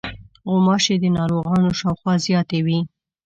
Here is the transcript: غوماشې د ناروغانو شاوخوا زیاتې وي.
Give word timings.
غوماشې 0.49 0.95
د 1.01 1.05
ناروغانو 1.17 1.69
شاوخوا 1.79 2.13
زیاتې 2.25 2.59
وي. 2.65 2.79